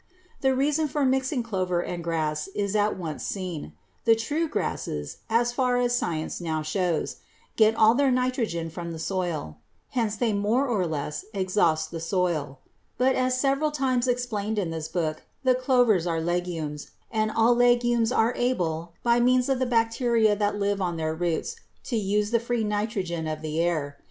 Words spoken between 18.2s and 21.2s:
able by means of the bacteria that live on their